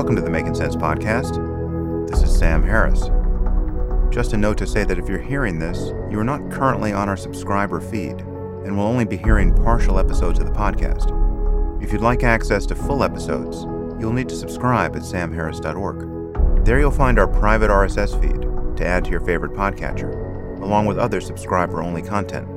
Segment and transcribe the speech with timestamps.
[0.00, 2.08] Welcome to the Making Sense podcast.
[2.08, 3.10] This is Sam Harris.
[4.10, 7.10] Just a note to say that if you're hearing this, you are not currently on
[7.10, 11.12] our subscriber feed and will only be hearing partial episodes of the podcast.
[11.82, 13.64] If you'd like access to full episodes,
[14.00, 16.64] you'll need to subscribe at samharris.org.
[16.64, 20.96] There you'll find our private RSS feed to add to your favorite podcatcher, along with
[20.96, 22.48] other subscriber only content.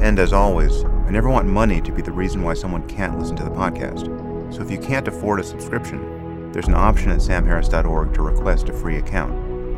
[0.00, 3.34] And as always, I never want money to be the reason why someone can't listen
[3.38, 4.25] to the podcast.
[4.50, 8.72] So if you can't afford a subscription, there's an option at samharris.org to request a
[8.72, 9.32] free account,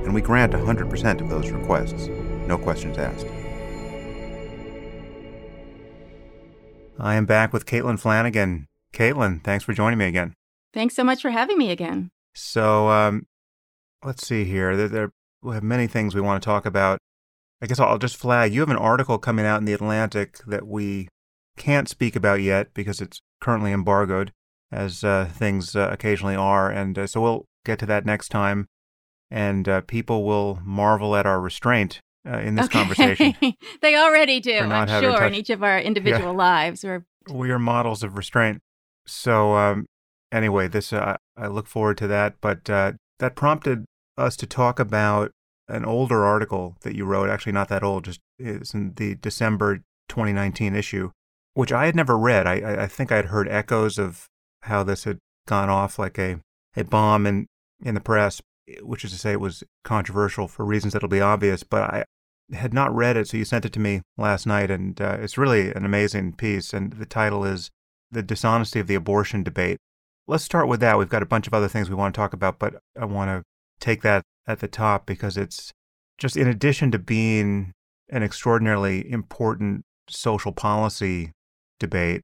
[0.04, 2.08] and we grant 100% of those requests,
[2.46, 3.27] no questions asked.
[7.00, 8.66] I am back with Caitlin Flanagan.
[8.92, 10.34] Caitlin, thanks for joining me again.
[10.74, 12.10] Thanks so much for having me again.
[12.34, 13.27] So, um,
[14.05, 14.77] let's see here.
[14.77, 16.98] There, there, we have many things we want to talk about.
[17.60, 20.66] I guess I'll just flag you have an article coming out in the Atlantic that
[20.66, 21.08] we
[21.56, 24.33] can't speak about yet because it's currently embargoed,
[24.70, 26.70] as uh, things uh, occasionally are.
[26.70, 28.66] And uh, so we'll get to that next time.
[29.30, 32.78] And uh, people will marvel at our restraint uh, in this okay.
[32.78, 33.34] conversation.
[33.83, 36.84] they already do, I'm sure, in each of our individual lives.
[36.84, 38.61] We're we are models of restraint.
[39.06, 39.86] So um,
[40.33, 42.36] anyway, this uh, I look forward to that.
[42.41, 43.84] But uh, that prompted
[44.16, 45.30] us to talk about
[45.69, 47.28] an older article that you wrote.
[47.28, 48.05] Actually, not that old.
[48.05, 51.11] Just it's in the December 2019 issue,
[51.55, 52.46] which I had never read.
[52.46, 54.27] I, I- I think I had heard echoes of
[54.62, 56.41] how this had gone off like a
[56.77, 57.47] a bomb in
[57.83, 58.41] in the press,
[58.83, 61.62] which is to say it was controversial for reasons that'll be obvious.
[61.62, 62.05] But I
[62.53, 65.39] had not read it, so you sent it to me last night, and uh, it's
[65.39, 66.73] really an amazing piece.
[66.73, 67.70] And the title is
[68.11, 69.79] "The Dishonesty of the Abortion Debate."
[70.27, 70.98] Let's start with that.
[70.98, 73.31] We've got a bunch of other things we want to talk about, but I want
[73.31, 73.42] to
[73.81, 75.73] take that at the top because it's
[76.19, 77.73] just in addition to being
[78.11, 81.33] an extraordinarily important social policy
[81.79, 82.23] debate,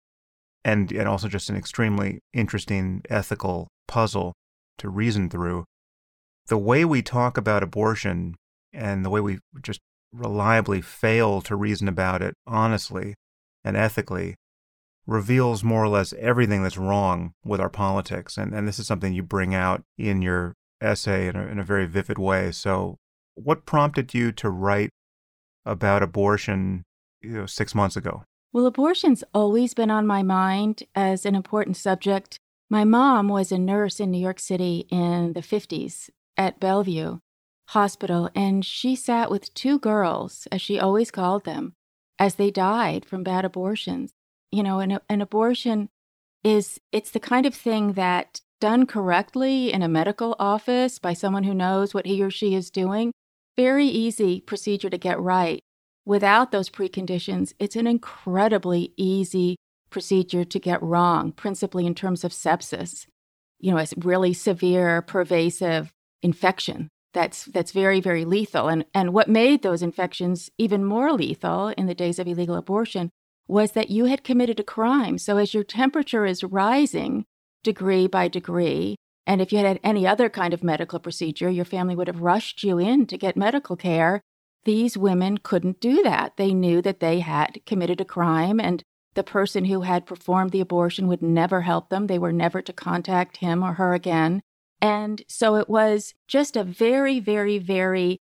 [0.64, 4.32] and and also just an extremely interesting ethical puzzle
[4.78, 5.64] to reason through.
[6.46, 8.34] The way we talk about abortion
[8.72, 9.80] and the way we just
[10.12, 13.14] reliably fail to reason about it honestly
[13.64, 14.36] and ethically
[15.06, 18.36] reveals more or less everything that's wrong with our politics.
[18.36, 21.64] And, and this is something you bring out in your essay in a, in a
[21.64, 22.52] very vivid way.
[22.52, 22.96] So,
[23.34, 24.90] what prompted you to write
[25.66, 26.84] about abortion
[27.20, 28.22] you know, six months ago?
[28.54, 32.38] Well, abortion's always been on my mind as an important subject.
[32.70, 37.18] My mom was a nurse in New York City in the 50s at Bellevue
[37.70, 41.72] Hospital, and she sat with two girls, as she always called them,
[42.16, 44.12] as they died from bad abortions.
[44.52, 45.88] You know, an, an abortion
[46.44, 51.42] is it's the kind of thing that done correctly in a medical office by someone
[51.42, 53.10] who knows what he or she is doing,
[53.56, 55.64] very easy procedure to get right
[56.04, 59.56] without those preconditions, it's an incredibly easy
[59.90, 63.06] procedure to get wrong, principally in terms of sepsis.
[63.60, 68.68] You know, it's really severe, pervasive infection that's that's very, very lethal.
[68.68, 73.10] And and what made those infections even more lethal in the days of illegal abortion
[73.46, 75.16] was that you had committed a crime.
[75.16, 77.24] So as your temperature is rising
[77.62, 81.64] degree by degree, and if you had had any other kind of medical procedure, your
[81.64, 84.20] family would have rushed you in to get medical care
[84.64, 86.36] these women couldn't do that.
[86.36, 88.82] They knew that they had committed a crime, and
[89.14, 92.06] the person who had performed the abortion would never help them.
[92.06, 94.42] They were never to contact him or her again.
[94.80, 98.18] And so it was just a very, very, very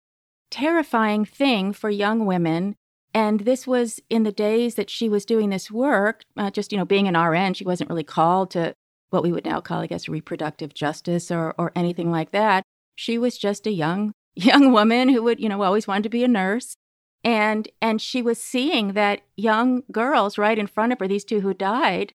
[0.51, 2.75] terrifying thing for young women.
[3.15, 6.79] And this was in the days that she was doing this work, uh, just, you
[6.79, 8.75] know, being an RN, she wasn't really called to
[9.11, 12.63] what we would now call, I guess, reproductive justice or, or anything like that.
[12.95, 16.25] She was just a young young woman who would, you know, always wanted to be
[16.25, 16.77] a nurse.
[17.25, 21.41] And and she was seeing that young girls right in front of her, these two
[21.41, 22.13] who died,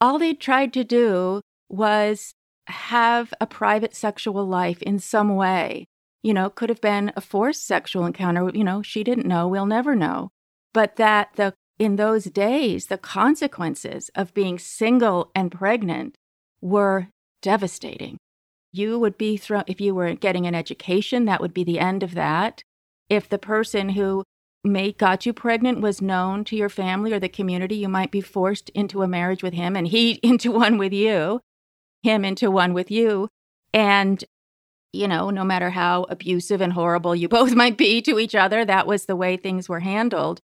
[0.00, 2.32] all they tried to do was
[2.68, 5.84] have a private sexual life in some way.
[6.22, 9.66] You know, could have been a forced sexual encounter, you know, she didn't know, we'll
[9.66, 10.30] never know.
[10.72, 16.14] But that the in those days, the consequences of being single and pregnant
[16.60, 17.08] were
[17.42, 18.18] devastating
[18.72, 22.02] you would be thrown if you were getting an education that would be the end
[22.02, 22.62] of that.
[23.08, 24.24] If the person who
[24.64, 28.20] may got you pregnant was known to your family or the community you might be
[28.20, 31.40] forced into a marriage with him and he into one with you
[32.02, 33.28] him into one with you.
[33.72, 34.24] And
[34.92, 38.64] you know no matter how abusive and horrible you both might be to each other
[38.64, 40.40] that was the way things were handled.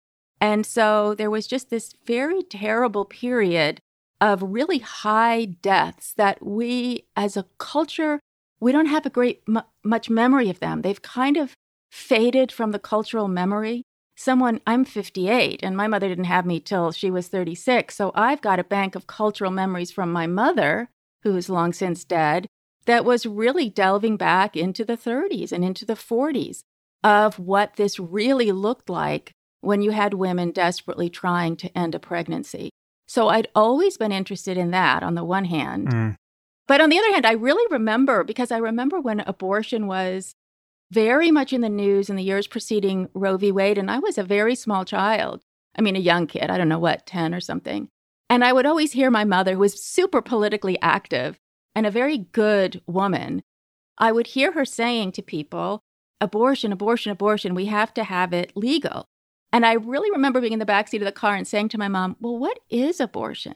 [0.41, 3.79] And so there was just this very terrible period
[4.23, 8.19] of really high deaths that we as a culture
[8.59, 11.53] we don't have a great m- much memory of them they've kind of
[11.91, 13.83] faded from the cultural memory
[14.15, 18.41] someone i'm 58 and my mother didn't have me till she was 36 so i've
[18.41, 20.89] got a bank of cultural memories from my mother
[21.23, 22.45] who's long since dead,
[22.85, 26.59] that was really delving back into the 30s and into the 40s
[27.03, 29.31] of what this really looked like
[29.61, 32.69] when you had women desperately trying to end a pregnancy.
[33.07, 35.87] So I'd always been interested in that on the one hand.
[35.89, 36.15] Mm.
[36.67, 40.35] But on the other hand, I really remember because I remember when abortion was
[40.91, 43.51] very much in the news in the years preceding Roe v.
[43.51, 45.41] Wade, and I was a very small child.
[45.77, 47.89] I mean, a young kid, I don't know what, 10 or something.
[48.29, 51.39] And I would always hear my mother, who was super politically active
[51.75, 53.43] and a very good woman,
[53.97, 55.81] I would hear her saying to people,
[56.21, 59.07] abortion, abortion, abortion, we have to have it legal.
[59.53, 61.87] And I really remember being in the backseat of the car and saying to my
[61.87, 63.53] mom, Well, what is abortion?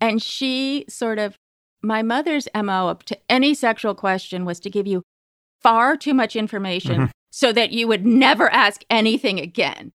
[0.00, 1.36] And she sort of,
[1.82, 5.02] my mother's MO up to any sexual question was to give you
[5.60, 7.10] far too much information mm-hmm.
[7.30, 9.92] so that you would never ask anything again.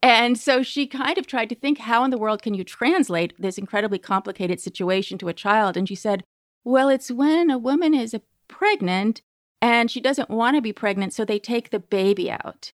[0.00, 3.34] And so she kind of tried to think how in the world can you translate
[3.36, 5.76] this incredibly complicated situation to a child?
[5.76, 6.22] And she said,
[6.64, 8.14] well, it's when a woman is
[8.46, 9.22] pregnant
[9.60, 12.72] and she doesn't want to be pregnant, so they take the baby out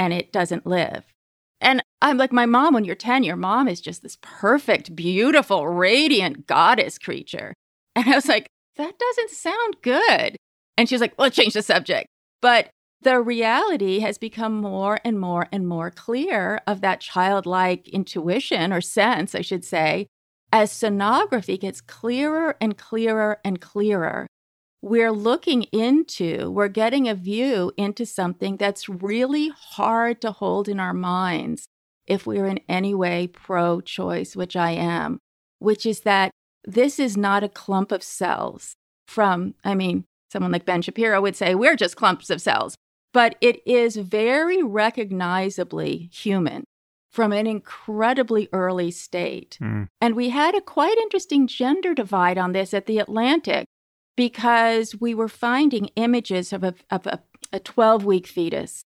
[0.00, 1.04] and it doesn't live.
[1.60, 5.68] And I'm like, my mom, when you're 10, your mom is just this perfect, beautiful,
[5.68, 7.54] radiant goddess creature.
[7.96, 10.36] And I was like, that doesn't sound good.
[10.78, 12.06] And she was like, well, let's change the subject.
[12.40, 12.70] But
[13.02, 18.80] the reality has become more and more and more clear of that childlike intuition or
[18.80, 20.06] sense, I should say,
[20.52, 24.28] as sonography gets clearer and clearer and clearer.
[24.82, 30.80] We're looking into, we're getting a view into something that's really hard to hold in
[30.80, 31.66] our minds
[32.06, 35.18] if we're in any way pro choice, which I am,
[35.58, 36.30] which is that
[36.64, 38.74] this is not a clump of cells
[39.06, 42.76] from, I mean, Someone like Ben Shapiro would say, we're just clumps of cells.
[43.12, 46.64] But it is very recognizably human
[47.10, 49.58] from an incredibly early state.
[49.60, 49.88] Mm.
[50.00, 53.66] And we had a quite interesting gender divide on this at the Atlantic
[54.20, 57.20] because we were finding images of a, of a,
[57.54, 58.82] a 12 week fetus.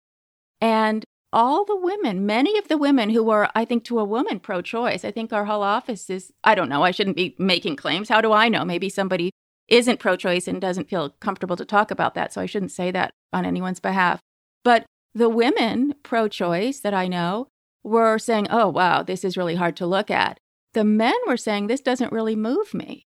[0.60, 4.40] And all the women, many of the women who were, I think, to a woman
[4.40, 7.76] pro choice, I think our whole office is, I don't know, I shouldn't be making
[7.76, 8.10] claims.
[8.10, 8.62] How do I know?
[8.62, 9.30] Maybe somebody
[9.68, 12.34] isn't pro choice and doesn't feel comfortable to talk about that.
[12.34, 14.20] So I shouldn't say that on anyone's behalf.
[14.62, 17.48] But the women pro choice that I know
[17.82, 20.36] were saying, oh, wow, this is really hard to look at.
[20.74, 23.06] The men were saying, this doesn't really move me.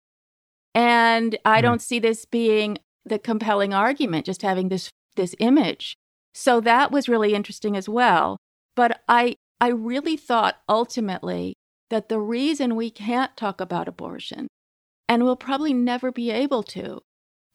[0.75, 1.61] And I mm-hmm.
[1.63, 5.95] don't see this being the compelling argument, just having this, this image.
[6.33, 8.37] So that was really interesting as well.
[8.75, 11.55] But I, I really thought ultimately
[11.89, 14.47] that the reason we can't talk about abortion
[15.07, 16.99] and we'll probably never be able to,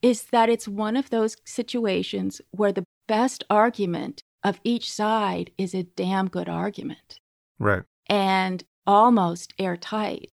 [0.03, 5.75] is that it's one of those situations where the best argument of each side is
[5.75, 7.19] a damn good argument.
[7.59, 7.83] Right.
[8.09, 10.31] And almost airtight.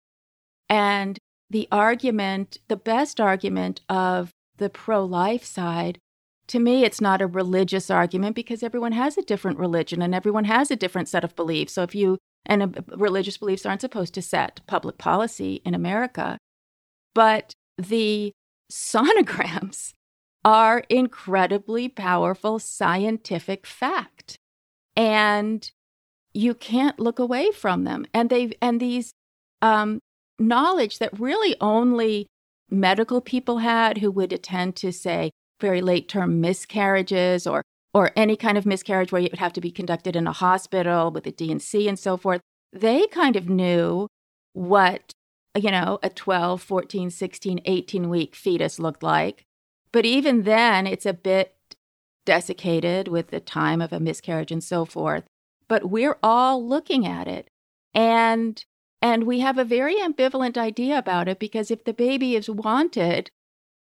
[0.69, 1.17] And
[1.49, 5.99] the argument, the best argument of the pro life side,
[6.47, 10.45] to me, it's not a religious argument because everyone has a different religion and everyone
[10.45, 11.73] has a different set of beliefs.
[11.73, 16.37] So if you, and uh, religious beliefs aren't supposed to set public policy in America.
[17.13, 18.31] But the
[18.71, 19.93] sonograms
[20.45, 24.37] are incredibly powerful scientific fact.
[24.95, 25.69] And
[26.33, 28.05] you can't look away from them.
[28.13, 29.11] And they and these
[29.61, 29.99] um,
[30.39, 32.27] knowledge that really only
[32.69, 37.63] medical people had who would attend to say very late term miscarriages or
[37.93, 41.09] or any kind of miscarriage where it would have to be conducted in a hospital
[41.09, 42.41] with a D&C and so forth.
[42.71, 44.07] They kind of knew
[44.53, 45.13] what
[45.57, 49.43] you know, a 12, 14, 16, 18 week fetus looked like.
[49.91, 51.55] But even then, it's a bit
[52.25, 55.23] desiccated with the time of a miscarriage and so forth.
[55.67, 57.47] But we're all looking at it.
[57.93, 58.63] And
[59.01, 63.29] and we have a very ambivalent idea about it because if the baby is wanted,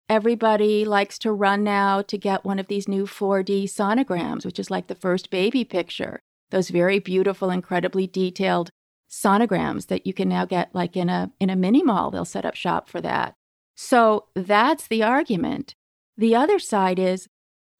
[0.08, 4.70] everybody likes to run now to get one of these new 4D sonograms, which is
[4.70, 6.20] like the first baby picture.
[6.50, 8.70] Those very beautiful, incredibly detailed
[9.10, 12.46] sonograms that you can now get like in a in a mini mall they'll set
[12.46, 13.34] up shop for that.
[13.76, 15.74] So that's the argument.
[16.16, 17.28] The other side is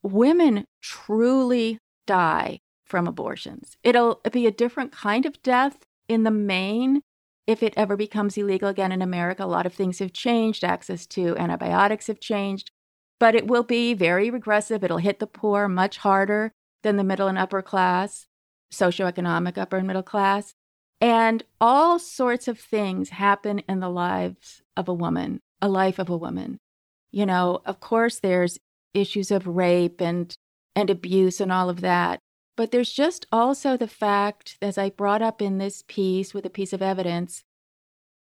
[0.03, 3.77] women truly die from abortions.
[3.83, 7.01] It'll be a different kind of death in the main
[7.47, 11.07] if it ever becomes illegal again in america a lot of things have changed access
[11.07, 12.71] to antibiotics have changed
[13.19, 17.29] but it will be very regressive it'll hit the poor much harder than the middle
[17.29, 18.27] and upper class
[18.73, 20.55] socioeconomic upper and middle class
[21.03, 26.09] and all sorts of things happen in the lives of a woman, a life of
[26.09, 26.59] a woman.
[27.11, 28.61] You know, of course, there's
[28.95, 30.33] issues of rape and,
[30.77, 32.21] and abuse and all of that.
[32.57, 36.51] But there's just also the fact, as I brought up in this piece with a
[36.51, 37.45] piece of evidence,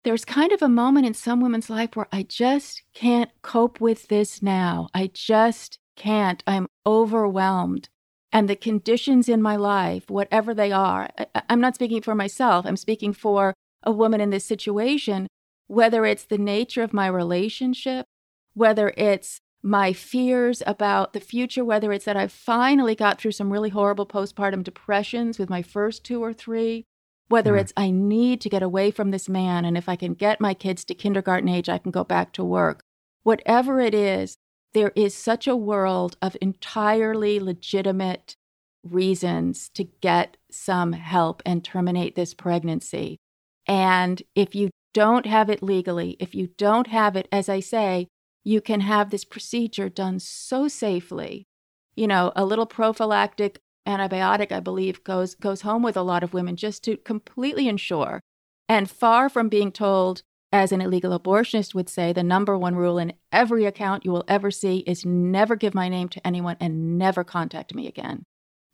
[0.03, 4.09] there's kind of a moment in some women's life where I just can't cope with
[4.09, 4.89] this now.
[4.93, 6.43] I just can't.
[6.45, 7.89] I'm overwhelmed.
[8.31, 12.65] And the conditions in my life, whatever they are, I, am not speaking for myself,
[12.65, 13.53] I'm speaking for
[13.83, 15.27] a woman in this situation,
[15.67, 18.05] whether it's the nature of my relationship,
[18.53, 23.51] whether it's my fears about the future, whether it's that I finally got through some
[23.51, 26.85] really horrible postpartum depressions with my first two or three,
[27.29, 27.61] whether mm.
[27.61, 30.53] it's I need to get away from this man, and if I can get my
[30.53, 32.81] kids to kindergarten age, I can go back to work.
[33.23, 34.35] Whatever it is,
[34.73, 38.35] there is such a world of entirely legitimate
[38.83, 43.17] reasons to get some help and terminate this pregnancy.
[43.65, 48.07] And if you don't have it legally, if you don't have it, as I say,
[48.43, 51.47] you can have this procedure done so safely.
[51.95, 56.33] You know, a little prophylactic antibiotic, I believe, goes goes home with a lot of
[56.33, 58.21] women just to completely ensure.
[58.69, 62.97] And far from being told, as an illegal abortionist would say, the number one rule
[62.97, 66.97] in every account you will ever see is never give my name to anyone and
[66.97, 68.23] never contact me again.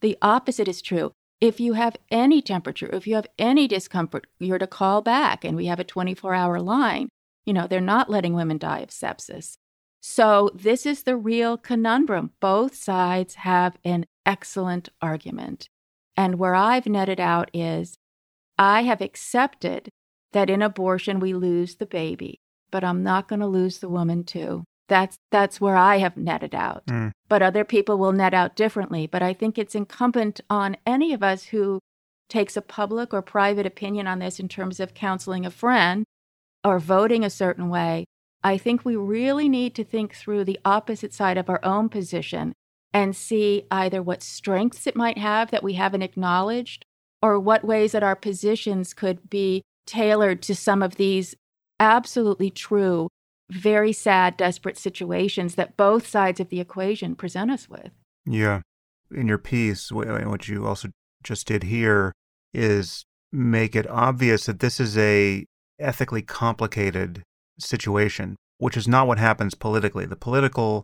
[0.01, 1.13] The opposite is true.
[1.41, 5.55] If you have any temperature, if you have any discomfort, you're to call back, and
[5.55, 7.07] we have a 24 hour line.
[7.45, 9.55] You know, they're not letting women die of sepsis.
[10.01, 12.32] So, this is the real conundrum.
[12.39, 15.68] Both sides have an excellent argument.
[16.15, 17.98] And where I've netted out is
[18.58, 19.89] I have accepted
[20.34, 22.39] that in abortion we lose the baby,
[22.72, 24.63] but I'm not going to lose the woman too.
[24.88, 26.86] That's that's where I have netted out.
[26.88, 27.12] Mm.
[27.27, 31.24] But other people will net out differently, but I think it's incumbent on any of
[31.24, 31.79] us who
[32.27, 36.06] takes a public or private opinion on this in terms of counseling a friend
[36.63, 38.06] or voting a certain way.
[38.43, 42.53] I think we really need to think through the opposite side of our own position
[42.93, 46.86] and see either what strengths it might have that we haven't acknowledged
[47.22, 51.36] or what ways that our positions could be tailored to some of these
[51.79, 53.10] absolutely true,
[53.50, 57.91] very sad, desperate situations that both sides of the equation present us with.
[58.25, 58.62] Yeah.
[59.12, 60.89] In your piece, what you also
[61.24, 62.13] just did here
[62.53, 65.46] is make it obvious that this is a
[65.79, 67.24] ethically complicated
[67.60, 70.06] situation, which is not what happens politically.
[70.06, 70.84] The political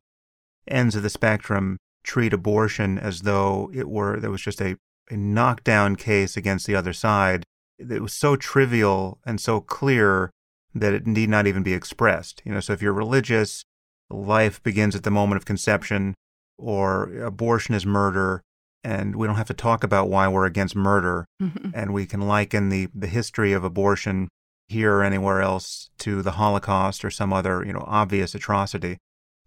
[0.68, 4.78] ends of the spectrum treat abortion as though it were there was just a,
[5.10, 7.44] a knockdown case against the other side
[7.78, 10.32] it was so trivial and so clear
[10.74, 12.42] that it need not even be expressed.
[12.46, 13.64] You know, so if you're religious,
[14.10, 16.16] life begins at the moment of conception,
[16.58, 18.42] or abortion is murder,
[18.84, 21.70] and we don't have to talk about why we're against murder, mm-hmm.
[21.74, 24.28] and we can liken the the history of abortion
[24.68, 28.98] here or anywhere else to the Holocaust or some other you know obvious atrocity,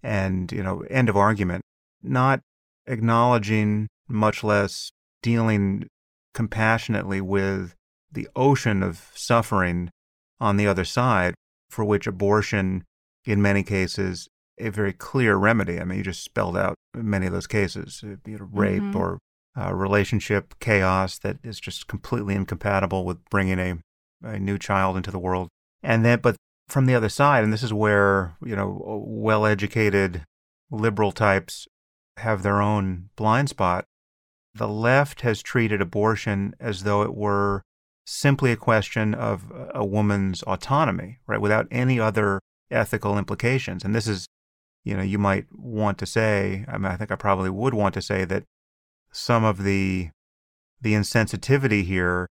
[0.03, 1.63] and you know end of argument.
[2.03, 2.41] Not
[2.87, 4.91] acknowledging, much less
[5.23, 5.89] dealing
[6.35, 7.75] compassionately with
[8.11, 9.91] the ocean of suffering
[10.41, 11.35] on the other side,
[11.69, 12.85] for which abortion,
[13.25, 15.81] in many cases, a very clear remedy.
[15.81, 18.97] I mean, you just spelled out many of those cases, uh, you know, rape mm-hmm.
[18.97, 19.19] or
[19.59, 23.79] uh, relationship chaos that is just completely incompatible with bringing a,
[24.23, 25.49] a new child into the world.
[25.83, 26.37] And then, but
[26.69, 30.25] from the other side, and this is where, you know, well educated
[30.71, 31.67] liberal types
[32.19, 33.85] have their own blind spot,
[34.55, 37.63] the left has treated abortion as though it were
[38.05, 43.85] simply a question of a woman's autonomy, right, without any other ethical implications.
[43.85, 44.27] And this is,
[44.85, 47.95] you know, you might want to say, I mean, I think I probably would want
[47.95, 48.45] to say that
[49.13, 50.11] some of the
[50.81, 52.29] the insensitivity here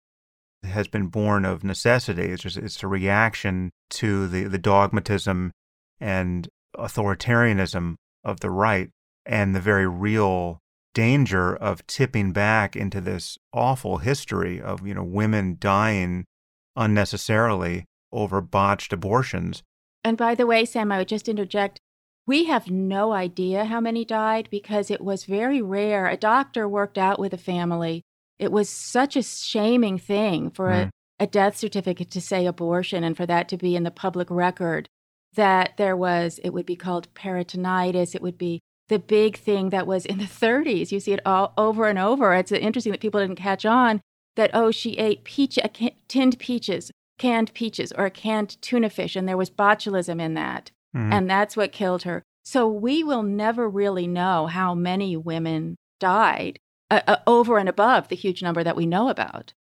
[0.65, 2.23] has been born of necessity.
[2.23, 5.51] It's just it's a reaction to the, the dogmatism
[5.99, 8.89] and authoritarianism of the right
[9.25, 10.59] and the very real
[10.93, 16.25] danger of tipping back into this awful history of, you know, women dying
[16.75, 19.63] unnecessarily over botched abortions.
[20.03, 21.79] And by the way, Sam, I would just interject
[22.27, 26.07] we have no idea how many died because it was very rare.
[26.07, 28.01] A doctor worked out with a family.
[28.39, 30.89] It was such a shaming thing for mm.
[31.19, 34.29] a, a death certificate to say abortion and for that to be in the public
[34.29, 34.89] record
[35.35, 39.87] that there was, it would be called peritonitis, it would be the big thing that
[39.87, 40.91] was in the 30s.
[40.91, 42.33] You see it all over and over.
[42.33, 44.01] It's interesting that people didn't catch on
[44.35, 49.15] that, oh, she ate peach, can, tinned peaches, canned peaches, or a canned tuna fish,
[49.15, 50.71] and there was botulism in that.
[50.95, 51.13] Mm-hmm.
[51.13, 52.23] And that's what killed her.
[52.43, 56.59] So we will never really know how many women died
[56.95, 59.53] uh, uh, over and above the huge number that we know about.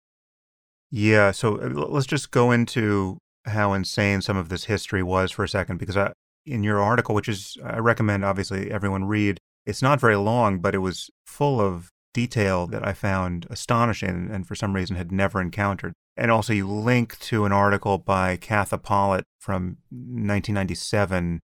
[0.91, 1.31] Yeah.
[1.31, 5.49] So uh, let's just go into how insane some of this history was for a
[5.49, 6.13] second, because I,
[6.45, 9.39] in your article, which is, I recommend obviously everyone read.
[9.65, 14.47] It's not very long, but it was full of detail that I found astonishing and
[14.47, 15.95] for some reason had never encountered.
[16.15, 21.41] and also you link to an article by Katha Pollitt from 1997,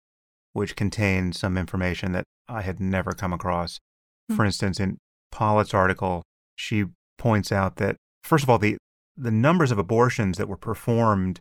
[0.53, 3.73] which contained some information that I had never come across.
[3.75, 4.35] Mm-hmm.
[4.37, 4.97] For instance, in
[5.33, 6.21] Pollitt's article,
[6.55, 6.85] she
[7.17, 8.77] points out that first of all, the
[9.17, 11.39] the numbers of abortions that were performed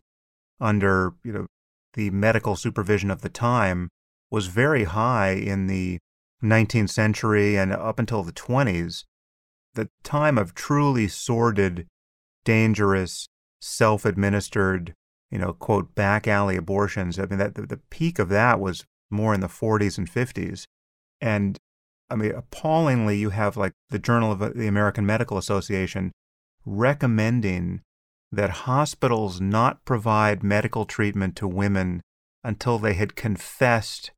[0.59, 1.45] under you know
[1.93, 3.89] the medical supervision of the time
[4.31, 5.99] was very high in the
[6.43, 9.03] 19th century and up until the 20s.
[9.75, 11.85] The time of truly sordid,
[12.43, 13.27] dangerous,
[13.61, 14.93] self-administered,
[15.31, 17.17] you know, quote back alley abortions.
[17.19, 20.65] I mean, that the, the peak of that was more in the 40s and 50s,
[21.21, 21.57] and
[22.13, 26.11] I mean, appallingly, you have like the Journal of the American Medical Association
[26.63, 27.81] recommending
[28.31, 32.01] that hospitals not provide medical treatment to women
[32.43, 34.11] until they had confessed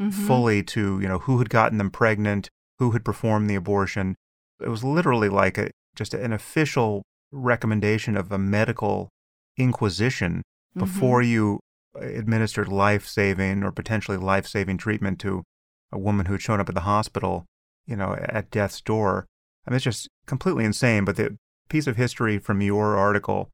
[0.00, 0.10] mm-hmm.
[0.10, 4.16] fully to, you know, who had gotten them pregnant, who had performed the abortion.
[4.60, 9.10] It was literally like a just an official recommendation of a medical
[9.56, 10.42] inquisition
[10.76, 10.80] mm-hmm.
[10.80, 11.60] before you
[11.94, 15.44] administered life-saving or potentially life-saving treatment to
[15.92, 17.46] a woman who had shown up at the hospital,
[17.86, 19.26] you know, at death's door.
[19.66, 21.04] I mean, it's just completely insane.
[21.04, 21.36] But the
[21.68, 23.50] piece of history from your article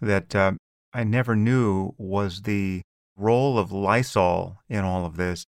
[0.00, 0.52] that uh,
[0.92, 2.82] I never knew was the
[3.16, 5.44] role of Lysol in all of this.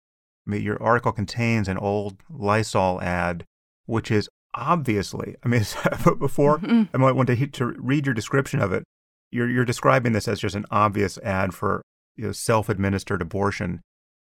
[0.45, 3.45] I mean, your article contains an old Lysol ad,
[3.85, 5.61] which is obviously, I mean,
[6.19, 6.83] before mm-hmm.
[6.93, 8.83] I might want to, to read your description of it.
[9.31, 11.81] You're, you're describing this as just an obvious ad for
[12.15, 13.81] you know, self administered abortion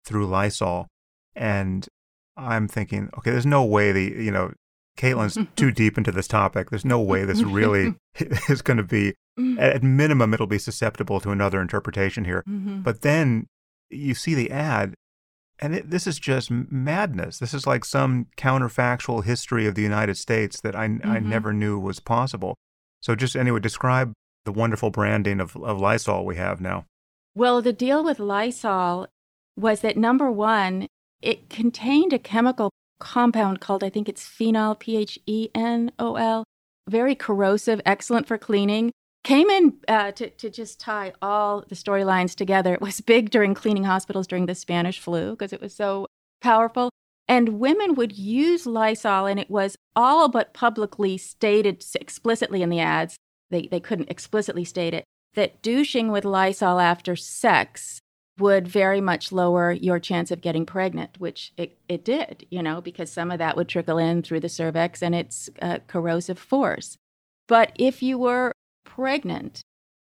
[0.04, 0.86] through Lysol.
[1.34, 1.86] And
[2.36, 4.52] I'm thinking, okay, there's no way the, you know,
[4.96, 6.70] Caitlin's too deep into this topic.
[6.70, 7.94] There's no way this really
[8.48, 9.14] is going to be,
[9.58, 12.44] at minimum, it'll be susceptible to another interpretation here.
[12.48, 12.82] Mm-hmm.
[12.82, 13.48] But then
[13.90, 14.94] you see the ad,
[15.58, 17.38] and it, this is just madness.
[17.38, 21.10] This is like some counterfactual history of the United States that I, mm-hmm.
[21.10, 22.56] I never knew was possible.
[23.00, 24.12] So, just anyway, describe
[24.44, 26.86] the wonderful branding of, of Lysol we have now.
[27.34, 29.08] Well, the deal with Lysol
[29.56, 30.88] was that number one,
[31.24, 36.16] it contained a chemical compound called, I think it's phenol, P H E N O
[36.16, 36.44] L,
[36.88, 38.92] very corrosive, excellent for cleaning.
[39.24, 42.74] Came in uh, to, to just tie all the storylines together.
[42.74, 46.06] It was big during cleaning hospitals during the Spanish flu because it was so
[46.42, 46.90] powerful.
[47.26, 52.80] And women would use Lysol, and it was all but publicly stated explicitly in the
[52.80, 53.16] ads.
[53.50, 58.00] They, they couldn't explicitly state it that douching with Lysol after sex
[58.38, 62.80] would very much lower your chance of getting pregnant, which it, it did, you know,
[62.80, 66.96] because some of that would trickle in through the cervix and its uh, corrosive force.
[67.46, 68.52] But if you were
[68.84, 69.62] pregnant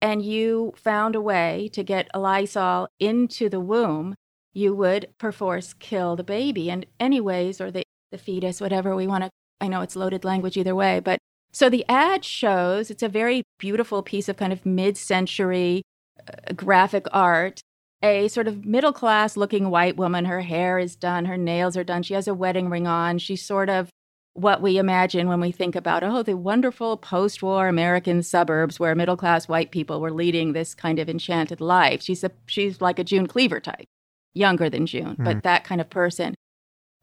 [0.00, 4.14] and you found a way to get Lysol into the womb,
[4.52, 7.82] you would perforce kill the baby and anyways, or the,
[8.12, 9.30] the fetus, whatever we want to,
[9.60, 11.18] I know it's loaded language either way, but
[11.52, 15.82] so the ad shows it's a very beautiful piece of kind of mid century
[16.20, 17.60] uh, graphic art
[18.02, 20.24] a sort of middle class looking white woman.
[20.24, 23.18] Her hair is done, her nails are done, she has a wedding ring on.
[23.18, 23.90] She's sort of
[24.34, 28.94] what we imagine when we think about, oh, the wonderful post war American suburbs where
[28.94, 32.02] middle class white people were leading this kind of enchanted life.
[32.02, 33.84] She's, a, she's like a June Cleaver type,
[34.32, 35.24] younger than June, mm.
[35.24, 36.34] but that kind of person.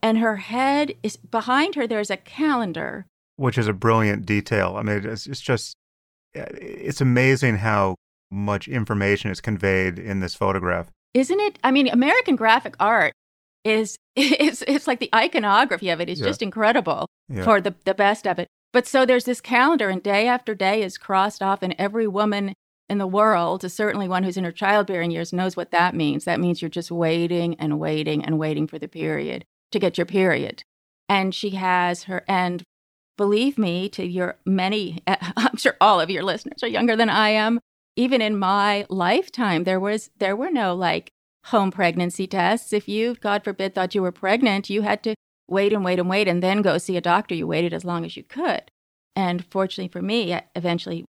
[0.01, 3.05] And her head is behind her, there's a calendar.
[3.35, 4.75] Which is a brilliant detail.
[4.77, 5.75] I mean, it's, it's just,
[6.33, 7.95] it's amazing how
[8.31, 10.89] much information is conveyed in this photograph.
[11.13, 11.59] Isn't it?
[11.63, 13.13] I mean, American graphic art
[13.63, 16.27] is it's it's like the iconography of it is yeah.
[16.27, 17.43] just incredible yeah.
[17.43, 18.47] for the the best of it.
[18.71, 22.53] But so there's this calendar, and day after day is crossed off, and every woman
[22.87, 26.25] in the world, certainly one who's in her childbearing years, knows what that means.
[26.25, 30.05] That means you're just waiting and waiting and waiting for the period to get your
[30.05, 30.63] period.
[31.07, 32.63] And she has her, and
[33.17, 37.29] believe me, to your many, I'm sure all of your listeners are younger than I
[37.29, 37.59] am
[37.99, 41.11] even in my lifetime, there was there were no like
[41.47, 42.71] home pregnancy tests.
[42.71, 45.15] If you, God forbid, thought you were pregnant, you had to
[45.49, 47.35] wait and wait and wait and then go see a doctor.
[47.35, 48.71] You waited as long as you could.
[49.17, 51.03] And fortunately for me, I eventually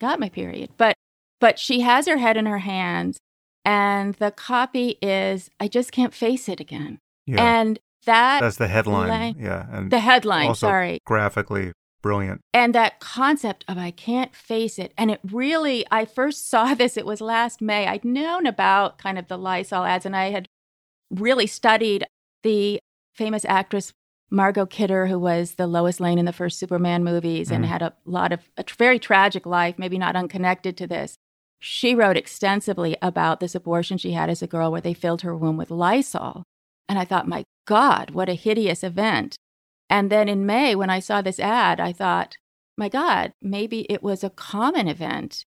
[0.00, 0.70] got my period.
[0.76, 0.94] But
[1.40, 3.18] but she has her head in her hands
[3.64, 7.00] and the copy is I just can't face it again.
[7.26, 7.42] Yeah.
[7.42, 9.34] And that That's the headline.
[9.40, 9.66] yeah.
[9.72, 11.00] And the headline, sorry.
[11.04, 12.40] Graphically brilliant.
[12.52, 14.92] And that concept of I can't face it.
[14.96, 17.86] And it really, I first saw this, it was last May.
[17.86, 20.46] I'd known about kind of the Lysol ads, and I had
[21.10, 22.06] really studied
[22.42, 22.80] the
[23.14, 23.92] famous actress
[24.30, 27.56] Margot Kidder, who was the Lois Lane in the first Superman movies mm.
[27.56, 31.16] and had a lot of a very tragic life, maybe not unconnected to this.
[31.60, 35.34] She wrote extensively about this abortion she had as a girl where they filled her
[35.34, 36.42] womb with Lysol.
[36.88, 39.36] And I thought, my God, what a hideous event.
[39.90, 42.36] And then in May, when I saw this ad, I thought,
[42.76, 45.44] my God, maybe it was a common event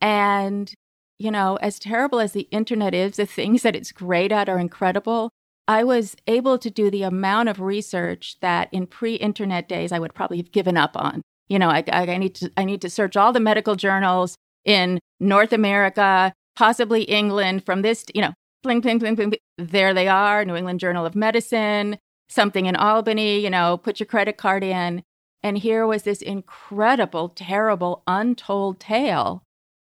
[0.00, 0.74] And,
[1.18, 4.60] you know, as terrible as the internet is, the things that it's great at are
[4.60, 5.30] incredible.
[5.68, 10.14] I was able to do the amount of research that in pre-internet days I would
[10.14, 11.22] probably have given up on.
[11.48, 14.36] You know, I, I, I need to I need to search all the medical journals
[14.66, 19.34] in North America, possibly England, from this, you know, bling, bling, bling, bling.
[19.58, 21.98] There they are, New England Journal of Medicine,
[22.30, 25.02] something in Albany, you know, put your credit card in.
[25.42, 29.42] And here was this incredible, terrible, untold tale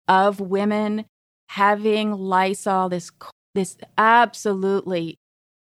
[0.07, 1.05] of women
[1.49, 3.11] having Lysol, this,
[3.55, 5.17] this absolutely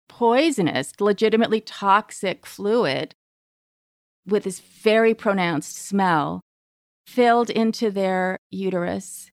[0.07, 3.15] poisonous, legitimately toxic fluid
[4.25, 6.41] with this very pronounced smell
[7.07, 9.31] filled into their uterus.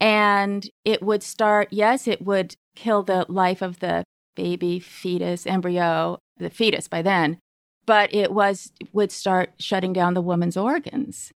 [0.00, 4.02] And it would start, yes, it would kill the life of the
[4.34, 7.38] baby, fetus, embryo, the fetus by then,
[7.86, 11.32] but it was would start shutting down the woman's organs.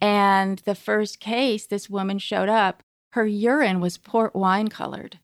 [0.00, 2.82] And the first case, this woman showed up,
[3.12, 5.18] her urine was port wine colored.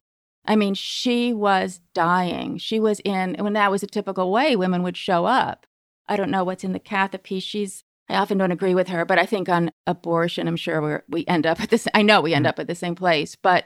[0.45, 2.57] I mean, she was dying.
[2.57, 5.65] She was in, when that was a typical way women would show up.
[6.07, 7.43] I don't know what's in the Katha piece.
[7.43, 11.21] She's, I often don't agree with her, but I think on abortion, I'm sure we
[11.21, 12.49] we end up at this, I know we end mm-hmm.
[12.49, 13.35] up at the same place.
[13.35, 13.65] But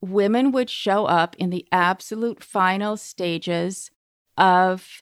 [0.00, 3.90] women would show up in the absolute final stages
[4.36, 5.00] of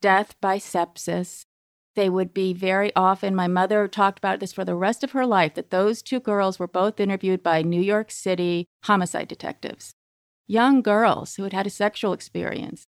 [0.00, 1.44] death by sepsis.
[1.96, 5.26] They would be very often, my mother talked about this for the rest of her
[5.26, 9.92] life, that those two girls were both interviewed by New York City homicide detectives
[10.50, 12.86] young girls who had had a sexual experience.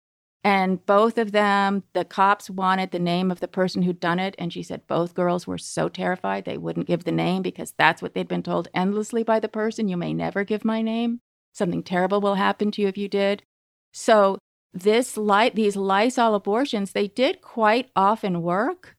[0.46, 4.34] And both of them, the cops wanted the name of the person who'd done it.
[4.40, 8.02] And she said both girls were so terrified they wouldn't give the name because that's
[8.02, 9.90] what they'd been told endlessly by the person.
[9.90, 11.20] You may never give my name.
[11.54, 13.44] Something terrible will happen to you if you did.
[13.92, 14.38] So
[14.74, 18.96] this light, these Lysol abortions, they did quite often work.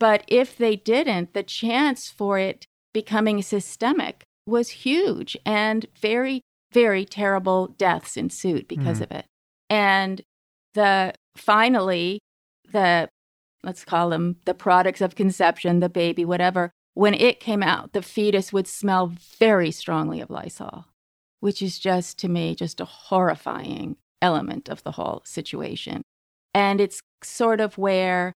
[0.00, 7.04] But if they didn't, the chance for it becoming systemic was huge and very very
[7.04, 9.02] terrible deaths ensued because mm.
[9.02, 9.26] of it.
[9.70, 10.22] And
[10.74, 12.20] the finally,
[12.70, 13.08] the
[13.62, 18.02] let's call them the products of conception, the baby, whatever, when it came out, the
[18.02, 20.86] fetus would smell very strongly of Lysol,
[21.40, 26.02] which is just to me just a horrifying element of the whole situation.
[26.54, 28.32] And it's sort of where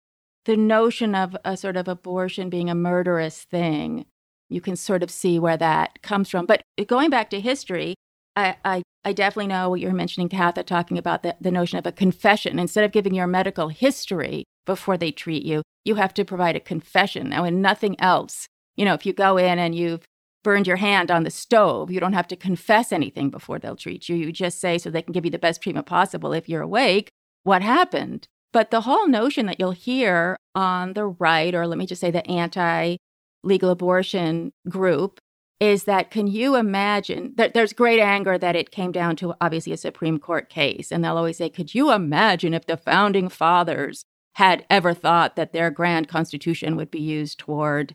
[0.46, 4.06] the notion of a sort of abortion being a murderous thing,
[4.50, 6.46] you can sort of see where that comes from.
[6.46, 7.96] But going back to history,
[8.36, 11.86] I, I, I definitely know what you're mentioning, Katha, talking about the, the notion of
[11.86, 12.58] a confession.
[12.58, 16.60] Instead of giving your medical history before they treat you, you have to provide a
[16.60, 17.30] confession.
[17.30, 20.06] Now, in nothing else, you know, if you go in and you've
[20.44, 24.08] burned your hand on the stove, you don't have to confess anything before they'll treat
[24.10, 24.16] you.
[24.16, 27.10] You just say, so they can give you the best treatment possible if you're awake,
[27.44, 28.28] what happened.
[28.52, 32.12] But the whole notion that you'll hear on the right, or let me just say
[32.12, 32.98] the anti
[33.44, 35.20] legal abortion group,
[35.60, 39.74] is that can you imagine that there's great anger that it came down to obviously
[39.74, 40.92] a Supreme Court case.
[40.92, 44.04] And they'll always say, could you imagine if the founding fathers
[44.36, 47.94] had ever thought that their grand constitution would be used toward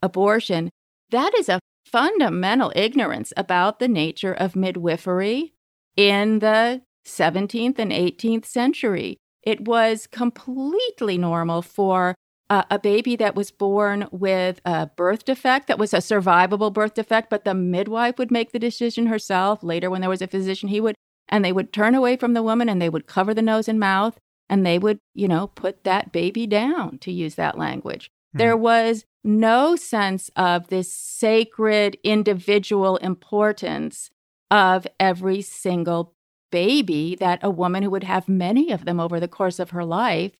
[0.00, 0.70] abortion?
[1.10, 5.54] That is a fundamental ignorance about the nature of midwifery
[5.96, 9.16] in the 17th and 18th century.
[9.42, 12.14] It was completely normal for
[12.48, 16.94] uh, a baby that was born with a birth defect that was a survivable birth
[16.94, 19.62] defect, but the midwife would make the decision herself.
[19.62, 20.94] Later, when there was a physician, he would,
[21.28, 23.80] and they would turn away from the woman and they would cover the nose and
[23.80, 24.18] mouth
[24.48, 28.10] and they would, you know, put that baby down to use that language.
[28.34, 28.38] Mm.
[28.38, 34.10] There was no sense of this sacred individual importance
[34.50, 36.14] of every single
[36.50, 39.84] baby that a woman who would have many of them over the course of her
[39.84, 40.32] life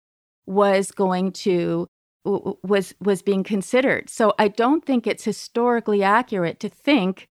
[0.47, 1.87] was going to
[2.25, 4.09] was was being considered.
[4.09, 7.27] So I don't think it's historically accurate to think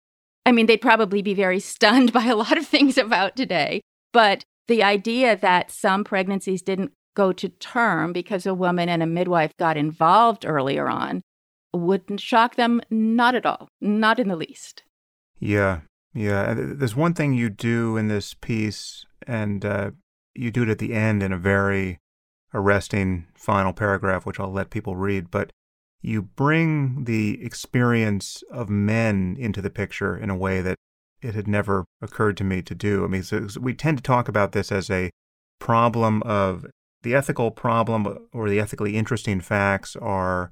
[0.45, 3.82] I mean they'd probably be very stunned by a lot of things about today,
[4.13, 9.05] but the idea that some pregnancies didn't go to term because a woman and a
[9.05, 11.21] midwife got involved earlier on
[11.73, 14.84] wouldn't shock them not at all, not in the least.
[15.38, 15.82] Yeah.
[16.13, 19.91] Yeah, there's one thing you do in this piece and uh,
[20.34, 21.99] you do it at the end in a very
[22.53, 25.51] arresting final paragraph, which I'll let people read, but
[26.01, 30.77] you bring the experience of men into the picture in a way that
[31.21, 33.03] it had never occurred to me to do.
[33.03, 35.12] I mean, so we tend to talk about this as a
[35.60, 36.65] problem of
[37.03, 40.51] the ethical problem or the ethically interesting facts are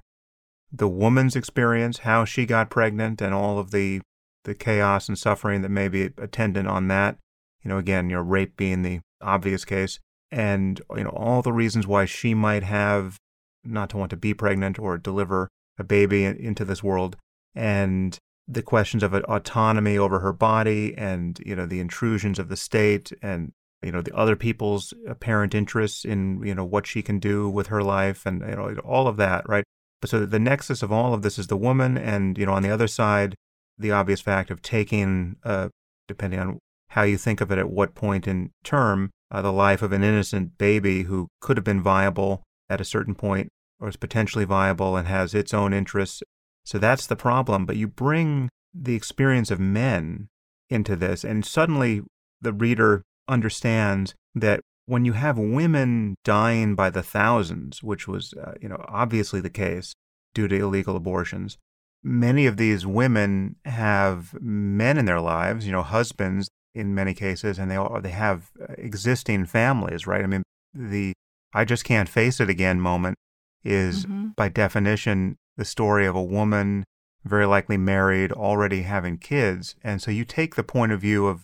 [0.71, 4.01] the woman's experience, how she got pregnant, and all of the
[4.43, 7.17] the chaos and suffering that may be attendant on that.
[7.63, 9.99] You know, again, you know, rape being the obvious case
[10.31, 13.17] and you know all the reasons why she might have
[13.63, 17.15] not to want to be pregnant or deliver a baby into this world
[17.55, 22.57] and the questions of autonomy over her body and you know the intrusions of the
[22.57, 23.51] state and
[23.81, 27.67] you know the other people's apparent interests in you know what she can do with
[27.67, 29.63] her life and you know all of that right?
[30.01, 32.63] But so the nexus of all of this is the woman and you know on
[32.63, 33.35] the other side
[33.77, 35.69] the obvious fact of taking uh,
[36.07, 36.59] depending on
[36.89, 40.03] how you think of it at what point in term uh, the life of an
[40.03, 44.95] innocent baby who could have been viable at a certain point or is potentially viable
[44.95, 46.23] and has its own interests.
[46.65, 50.29] So that's the problem but you bring the experience of men
[50.69, 52.01] into this and suddenly
[52.41, 58.53] the reader understands that when you have women dying by the thousands, which was, uh,
[58.61, 59.93] you know, obviously the case
[60.33, 61.57] due to illegal abortions,
[62.03, 67.59] many of these women have men in their lives, you know, husbands in many cases,
[67.59, 70.23] and they all, they have existing families, right?
[70.23, 71.13] I mean, the
[71.53, 73.17] I just can't face it again moment
[73.63, 74.27] is mm-hmm.
[74.35, 76.83] by definition the story of a woman
[77.25, 81.43] very likely married, already having kids, and so you take the point of view of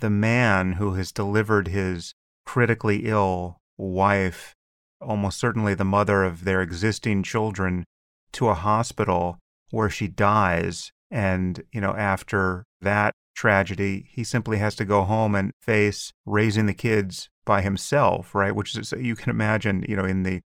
[0.00, 2.14] the man who has delivered his
[2.46, 4.54] critically ill wife,
[5.00, 7.84] almost certainly the mother of their existing children,
[8.32, 9.38] to a hospital
[9.70, 10.92] where she dies.
[11.10, 16.66] And, you know, after that tragedy, he simply has to go home and face raising
[16.66, 18.54] the kids by himself, right?
[18.54, 20.40] Which is, you can imagine, you know, in the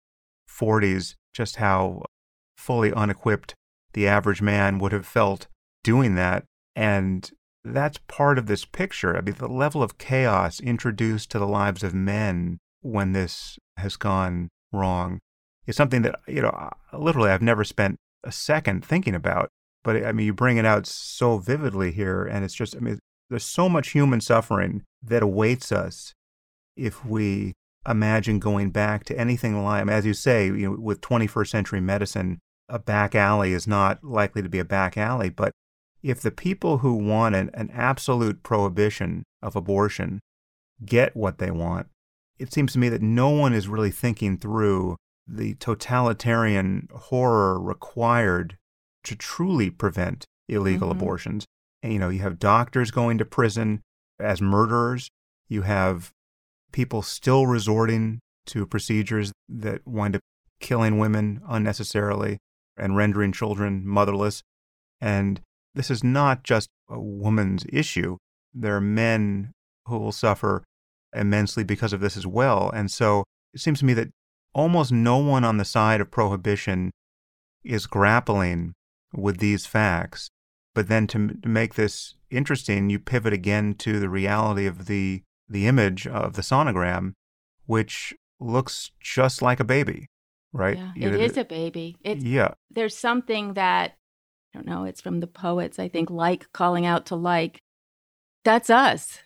[0.49, 2.03] 40s, just how
[2.57, 3.55] fully unequipped
[3.93, 5.47] the average man would have felt
[5.83, 6.43] doing that.
[6.75, 7.29] And
[7.63, 9.15] that's part of this picture.
[9.15, 13.95] I mean, the level of chaos introduced to the lives of men when this has
[13.95, 15.19] gone wrong
[15.67, 19.50] is something that, you know, literally I've never spent a second thinking about.
[19.84, 23.00] But I mean, you bring it out so vividly here, and it's just, I mean,
[23.30, 26.13] there's so much human suffering that awaits us
[26.76, 27.54] if we
[27.88, 32.39] imagine going back to anything like, as you say, you know, with 21st century medicine,
[32.69, 35.52] a back alley is not likely to be a back alley, but
[36.03, 40.19] if the people who want an, an absolute prohibition of abortion
[40.85, 41.87] get what they want,
[42.39, 48.57] it seems to me that no one is really thinking through the totalitarian horror required
[49.03, 50.99] to truly prevent illegal mm-hmm.
[50.99, 51.45] abortions.
[51.83, 53.81] And, you know, you have doctors going to prison
[54.19, 55.09] as murderers.
[55.47, 56.11] You have
[56.71, 60.21] people still resorting to procedures that wind up
[60.59, 62.37] killing women unnecessarily
[62.77, 64.41] and rendering children motherless.
[64.99, 65.41] And
[65.73, 68.17] this is not just a woman's issue.
[68.53, 69.51] There are men
[69.86, 70.63] who will suffer
[71.15, 72.69] immensely because of this as well.
[72.73, 74.10] And so it seems to me that
[74.53, 76.91] almost no one on the side of prohibition
[77.63, 78.73] is grappling
[79.13, 80.29] with these facts.
[80.73, 85.21] But then to, to make this interesting, you pivot again to the reality of the,
[85.49, 87.13] the image of the sonogram,
[87.65, 90.07] which looks just like a baby,
[90.53, 90.77] right?
[90.77, 91.97] Yeah, you it know, is a baby.
[92.03, 92.53] It's, yeah.
[92.69, 93.97] There's something that
[94.53, 97.61] I don't know, it's from the poets, I think, like calling out to like.
[98.43, 99.19] That's us,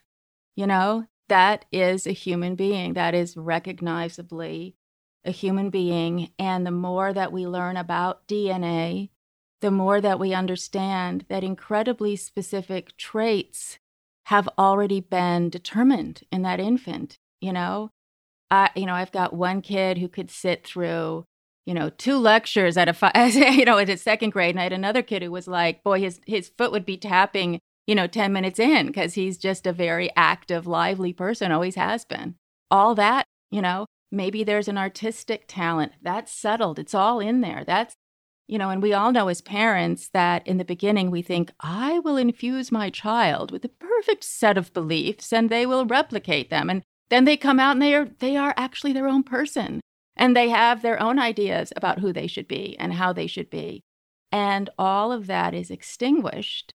[0.55, 2.93] you know, that is a human being.
[2.93, 4.75] That is recognizably
[5.23, 6.31] a human being.
[6.37, 9.09] And the more that we learn about DNA,
[9.61, 13.79] the more that we understand that incredibly specific traits
[14.25, 17.89] have already been determined in that infant, you know.
[18.51, 21.25] I, you know, I've got one kid who could sit through
[21.65, 24.51] you know, two lectures at a, five, you know, at a second grade.
[24.51, 27.59] And I had another kid who was like, boy, his, his foot would be tapping,
[27.87, 32.05] you know, 10 minutes in because he's just a very active, lively person, always has
[32.05, 32.35] been.
[32.69, 36.77] All that, you know, maybe there's an artistic talent that's settled.
[36.77, 37.63] It's all in there.
[37.65, 37.95] That's,
[38.47, 41.97] you know, and we all know as parents that in the beginning we think, I
[41.99, 46.69] will infuse my child with the perfect set of beliefs and they will replicate them.
[46.69, 49.81] And then they come out and they are, they are actually their own person.
[50.15, 53.49] And they have their own ideas about who they should be and how they should
[53.49, 53.83] be.
[54.31, 56.73] And all of that is extinguished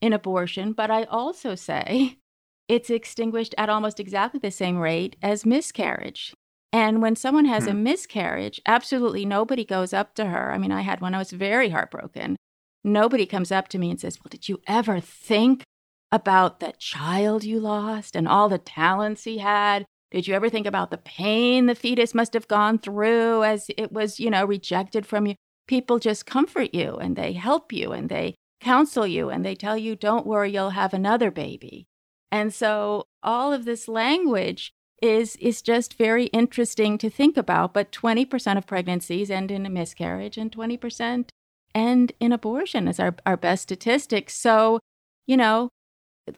[0.00, 0.72] in abortion.
[0.72, 2.18] But I also say
[2.68, 6.34] it's extinguished at almost exactly the same rate as miscarriage.
[6.72, 7.82] And when someone has a hmm.
[7.82, 10.52] miscarriage, absolutely nobody goes up to her.
[10.52, 12.36] I mean, I had one, I was very heartbroken.
[12.82, 15.64] Nobody comes up to me and says, Well, did you ever think
[16.10, 20.66] about the child you lost and all the talents he had did you ever think
[20.66, 25.06] about the pain the fetus must have gone through as it was, you know, rejected
[25.06, 25.34] from you?
[25.66, 29.76] People just comfort you and they help you and they counsel you and they tell
[29.76, 31.86] you, don't worry, you'll have another baby.
[32.30, 37.74] And so all of this language is is just very interesting to think about.
[37.74, 41.30] But 20% of pregnancies end in a miscarriage and 20%
[41.74, 44.36] end in abortion is our, our best statistics.
[44.36, 44.78] So,
[45.26, 45.70] you know,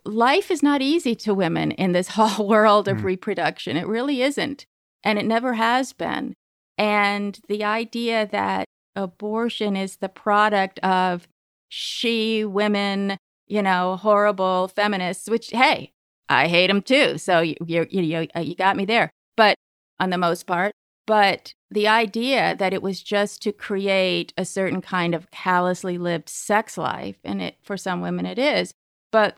[0.04, 3.04] life is not easy to women in this whole world of mm.
[3.04, 3.76] reproduction.
[3.76, 4.66] It really isn't.
[5.02, 6.34] And it never has been.
[6.78, 8.66] And the idea that
[8.96, 11.28] abortion is the product of
[11.68, 15.90] she women, you know, horrible feminists, which, hey,
[16.28, 17.18] I hate them too.
[17.18, 19.10] So you, you, you, you got me there.
[19.36, 19.56] But
[20.00, 20.72] on the most part,
[21.06, 26.28] but the idea that it was just to create a certain kind of callously lived
[26.28, 28.72] sex life, and it for some women it is,
[29.12, 29.36] but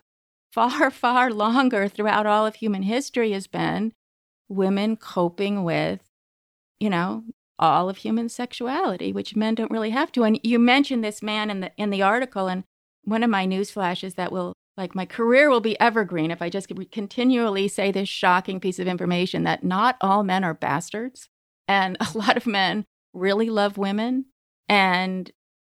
[0.56, 3.92] far, far longer throughout all of human history has been
[4.48, 6.00] women coping with,
[6.80, 7.22] you know,
[7.58, 10.24] all of human sexuality, which men don't really have to.
[10.24, 12.64] And you mentioned this man in the in the article, and
[13.04, 16.50] one of my news flashes that will like my career will be evergreen if I
[16.50, 21.28] just continually say this shocking piece of information that not all men are bastards.
[21.68, 24.26] And a lot of men really love women.
[24.68, 25.30] And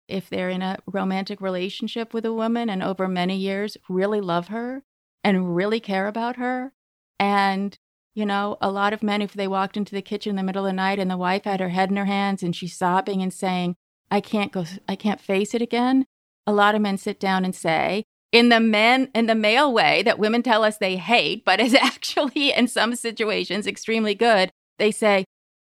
[0.07, 4.47] if they're in a romantic relationship with a woman and over many years really love
[4.47, 4.83] her
[5.23, 6.73] and really care about her.
[7.19, 7.77] And,
[8.13, 10.65] you know, a lot of men, if they walked into the kitchen in the middle
[10.65, 13.21] of the night and the wife had her head in her hands and she's sobbing
[13.21, 13.75] and saying,
[14.09, 16.05] I can't go, I can't face it again.
[16.45, 20.03] A lot of men sit down and say, in the men in the male way
[20.03, 24.91] that women tell us they hate, but is actually in some situations extremely good, they
[24.91, 25.25] say,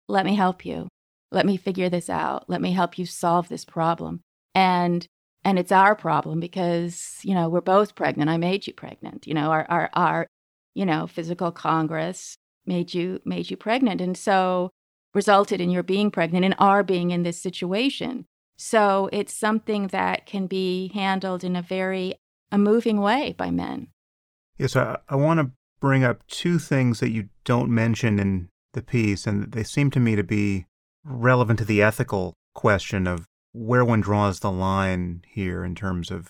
[0.08, 0.88] let me help you.
[1.34, 2.48] Let me figure this out.
[2.48, 4.20] Let me help you solve this problem.
[4.54, 5.06] And
[5.46, 8.30] and it's our problem because, you know, we're both pregnant.
[8.30, 9.26] I made you pregnant.
[9.26, 10.26] You know, our our our,
[10.74, 14.00] you know, physical congress made you made you pregnant.
[14.00, 14.70] And so
[15.12, 18.26] resulted in your being pregnant and our being in this situation.
[18.56, 22.14] So it's something that can be handled in a very
[22.52, 23.88] a moving way by men.
[24.56, 28.82] Yes, I, I want to bring up two things that you don't mention in the
[28.82, 30.66] piece, and they seem to me to be
[31.04, 36.28] relevant to the ethical question of where one draws the line here in terms of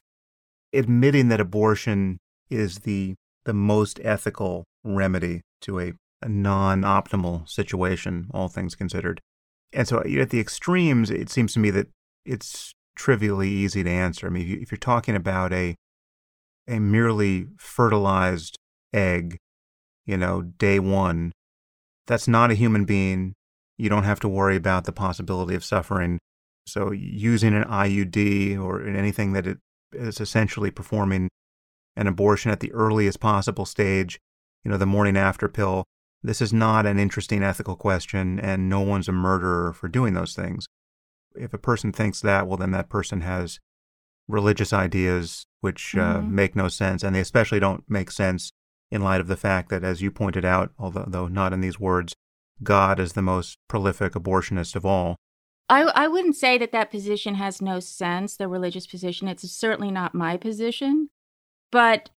[0.72, 2.18] admitting that abortion
[2.50, 9.20] is the the most ethical remedy to a, a non-optimal situation, all things considered.
[9.72, 11.88] And so at the extremes, it seems to me that
[12.24, 14.26] it's trivially easy to answer.
[14.26, 15.74] I mean, if you're talking about a
[16.66, 18.56] a merely fertilized
[18.94, 19.36] egg,
[20.06, 21.32] you know, day one,
[22.06, 23.34] that's not a human being.
[23.76, 26.18] You don't have to worry about the possibility of suffering.
[26.66, 29.58] So, using an IUD or anything that it
[29.92, 31.28] is essentially performing
[31.96, 34.18] an abortion at the earliest possible stage,
[34.64, 35.84] you know, the morning after pill,
[36.22, 40.34] this is not an interesting ethical question, and no one's a murderer for doing those
[40.34, 40.66] things.
[41.36, 43.60] If a person thinks that, well, then that person has
[44.26, 46.34] religious ideas which uh, mm-hmm.
[46.34, 48.50] make no sense, and they especially don't make sense
[48.90, 52.14] in light of the fact that, as you pointed out, although not in these words,
[52.62, 55.16] God is the most prolific abortionist of all.
[55.68, 59.28] I, I wouldn't say that that position has no sense, the religious position.
[59.28, 61.08] It's certainly not my position.
[61.72, 62.10] But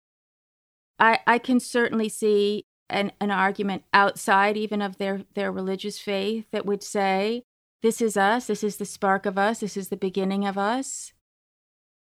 [0.99, 6.47] I, I can certainly see an, an argument outside even of their, their religious faith
[6.53, 7.43] that would say,
[7.83, 11.13] this is us, this is the spark of us, this is the beginning of us,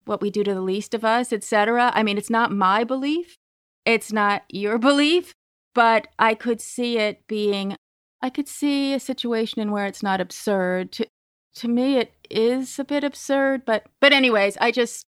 [0.05, 1.91] what we do to the least of us, etc.
[1.95, 3.37] I mean, it's not my belief,
[3.85, 5.33] it's not your belief,
[5.73, 7.75] but I could see it being
[8.23, 10.93] I could see a situation in where it's not absurd.
[10.93, 11.07] To
[11.55, 15.05] to me it is a bit absurd, but but anyways, I just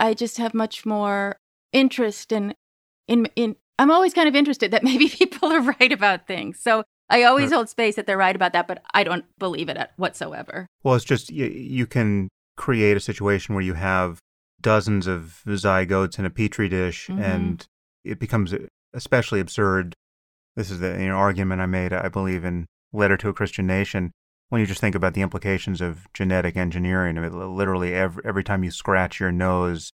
[0.00, 1.36] I just have much more
[1.72, 2.54] interest in
[3.06, 6.58] in in I'm always kind of interested that maybe people are right about things.
[6.58, 9.78] So I always hold space that they're right about that, but I don't believe it
[9.96, 10.66] whatsoever.
[10.82, 14.18] Well, it's just you, you can create a situation where you have
[14.60, 17.22] dozens of zygotes in a petri dish mm-hmm.
[17.22, 17.66] and
[18.04, 18.54] it becomes
[18.92, 19.94] especially absurd.
[20.56, 23.66] This is the you know, argument I made, I believe, in Letter to a Christian
[23.66, 24.12] Nation.
[24.48, 28.42] When you just think about the implications of genetic engineering, I mean, literally every, every
[28.42, 29.92] time you scratch your nose,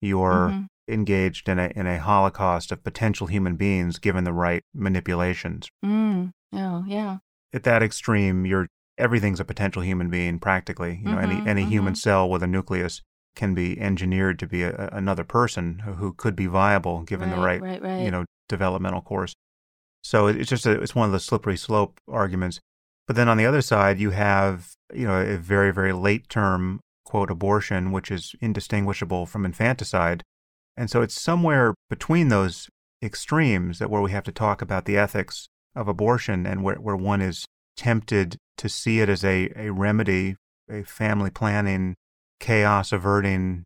[0.00, 0.92] you're mm-hmm.
[0.92, 5.68] engaged in a in a holocaust of potential human beings given the right manipulations.
[5.84, 6.30] Mm.
[6.54, 7.18] Oh, yeah.
[7.52, 11.00] At that extreme, you're everything's a potential human being practically.
[11.02, 11.70] You know, mm-hmm, any any mm-hmm.
[11.70, 13.02] human cell with a nucleus
[13.34, 17.42] can be engineered to be a, another person who could be viable given right, the
[17.42, 19.34] right, right, right, you know developmental course.
[20.02, 22.60] So it's just a, it's one of the slippery slope arguments.
[23.06, 26.80] But then on the other side, you have you know a very very late term
[27.04, 30.22] quote abortion, which is indistinguishable from infanticide,
[30.76, 32.68] and so it's somewhere between those
[33.02, 36.96] extremes that where we have to talk about the ethics of abortion and where, where
[36.96, 37.44] one is
[37.76, 40.36] tempted to see it as a, a remedy,
[40.70, 41.94] a family planning
[42.40, 43.64] chaos averting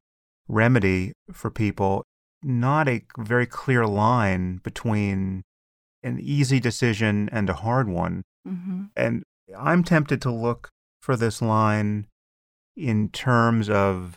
[0.48, 2.04] remedy for people,
[2.42, 5.42] not a very clear line between
[6.02, 8.22] an easy decision and a hard one.
[8.46, 8.84] Mm-hmm.
[8.96, 9.22] And
[9.56, 10.68] I'm tempted to look
[11.00, 12.06] for this line
[12.76, 14.16] in terms of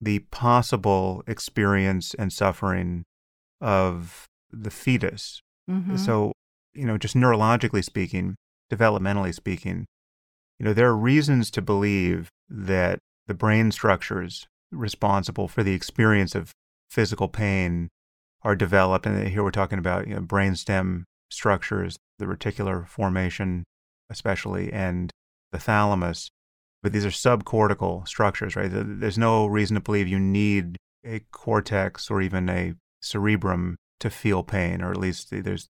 [0.00, 3.04] the possible experience and suffering
[3.60, 5.40] of the fetus.
[5.70, 5.96] Mm-hmm.
[5.96, 6.32] So,
[6.74, 8.36] you know, just neurologically speaking,
[8.70, 9.86] developmentally speaking,
[10.58, 16.34] you know, there are reasons to believe that the brain structures responsible for the experience
[16.34, 16.52] of
[16.90, 17.88] physical pain
[18.46, 19.06] are developed.
[19.06, 23.64] And here we're talking about you know, brainstem structures, the reticular formation,
[24.08, 25.10] especially, and
[25.50, 26.30] the thalamus.
[26.80, 28.70] But these are subcortical structures, right?
[28.72, 34.44] There's no reason to believe you need a cortex or even a cerebrum to feel
[34.44, 35.66] pain, or at least there's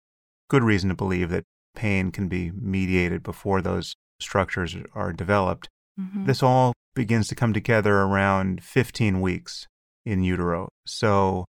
[0.50, 5.68] good reason to believe that pain can be mediated before those structures are developed.
[5.98, 6.26] Mm-hmm.
[6.26, 9.66] This all begins to come together around 15 weeks
[10.04, 10.68] in utero.
[10.86, 11.46] So,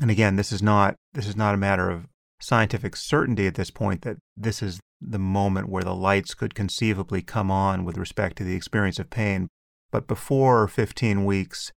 [0.00, 2.06] and again, this is not this is not a matter of
[2.40, 7.22] scientific certainty at this point that this is the moment where the lights could conceivably
[7.22, 9.48] come on with respect to the experience of pain.
[9.90, 11.72] But before 15 weeks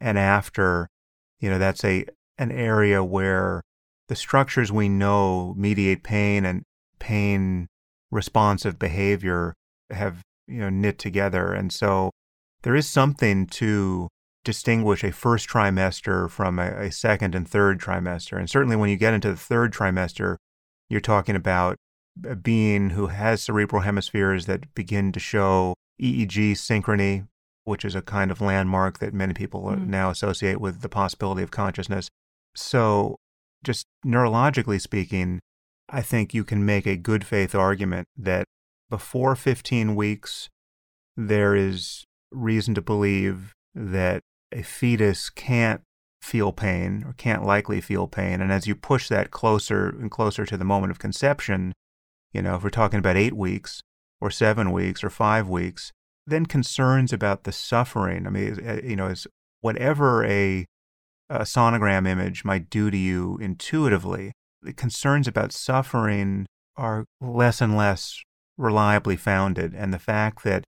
[0.00, 0.88] and after,
[1.38, 2.04] you know, that's a
[2.38, 3.62] an area where
[4.08, 6.62] the structures we know mediate pain and
[6.98, 7.68] pain
[8.10, 9.54] responsive behavior
[9.90, 12.10] have you know knit together and so
[12.62, 14.08] there is something to
[14.44, 18.96] distinguish a first trimester from a, a, second and third trimester and certainly when you
[18.96, 20.36] get into the third trimester
[20.88, 21.76] you're talking about
[22.26, 27.26] a being who has cerebral hemispheres that begin to show EEG synchrony
[27.64, 29.86] which is a kind of landmark that many people mm.
[29.86, 32.08] now associate with the possibility of consciousness
[32.54, 33.16] so
[33.62, 35.40] just neurologically speaking
[35.92, 38.46] I think you can make a good faith argument that
[38.88, 40.48] before 15 weeks,
[41.16, 44.22] there is reason to believe that
[44.52, 45.82] a fetus can't
[46.20, 48.40] feel pain or can't likely feel pain.
[48.40, 51.72] And as you push that closer and closer to the moment of conception,
[52.32, 53.82] you know, if we're talking about eight weeks
[54.20, 55.92] or seven weeks or five weeks,
[56.26, 58.26] then concerns about the suffering.
[58.26, 59.26] I mean, uh, you know, is
[59.60, 60.66] whatever a,
[61.28, 64.32] a sonogram image might do to you intuitively,
[64.62, 66.46] the concerns about suffering
[66.76, 68.22] are less and less
[68.56, 69.74] reliably founded.
[69.74, 70.64] And the fact that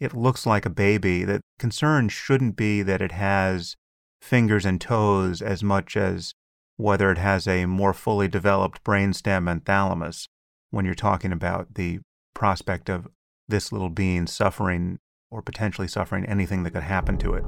[0.00, 3.76] it looks like a baby, that concern shouldn't be that it has
[4.20, 6.34] fingers and toes as much as
[6.76, 10.28] whether it has a more fully developed brainstem and thalamus
[10.70, 11.98] when you're talking about the
[12.34, 13.08] prospect of
[13.48, 14.98] this little being suffering
[15.30, 17.44] or potentially suffering anything that could happen to it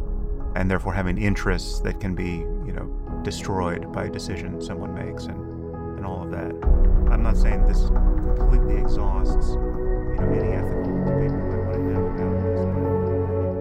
[0.57, 5.25] and therefore having interests that can be you know destroyed by a decision someone makes
[5.25, 5.39] and,
[5.97, 6.53] and all of that.
[7.13, 7.89] I'm not saying this
[8.37, 9.57] completely exhausts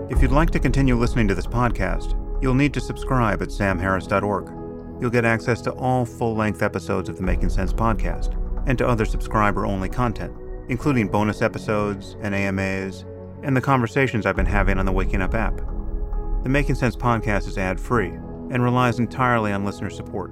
[0.10, 5.02] if you'd like to continue listening to this podcast, you'll need to subscribe at samharris.org.
[5.02, 8.36] You'll get access to all full length episodes of the Making Sense podcast
[8.68, 10.34] and to other subscriber only content,
[10.68, 13.06] including bonus episodes and AMAs
[13.44, 15.58] and the conversations I've been having on the Waking Up app.
[16.44, 20.32] The Making Sense podcast is ad free and relies entirely on listener support,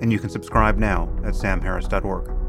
[0.00, 2.43] and you can subscribe now at samharris.org.